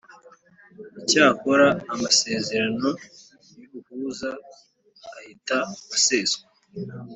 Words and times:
Icyakora 1.01 1.67
amasezerano 1.93 2.89
y’ubuhuza 3.57 4.29
ahita 5.17 5.59
aseswa 5.95 6.43